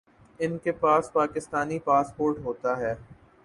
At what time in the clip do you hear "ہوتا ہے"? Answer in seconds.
2.43-2.93